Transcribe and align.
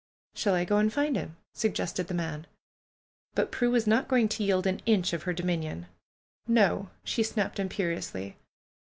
^^Shall 0.35 0.53
I 0.53 0.65
go 0.65 0.77
and 0.77 0.91
find 0.91 1.15
him?" 1.15 1.37
suggested 1.53 2.07
the 2.07 2.15
man. 2.15 2.47
But 3.35 3.51
Prue 3.51 3.69
was 3.69 3.85
not 3.85 4.07
going 4.07 4.29
to 4.29 4.43
yield 4.43 4.65
an 4.65 4.81
inch 4.87 5.13
of 5.13 5.21
her 5.29 5.33
do 5.33 5.43
minion. 5.43 5.85
"No!" 6.47 6.89
she 7.03 7.21
snapped 7.21 7.59
imperiously. 7.59 8.35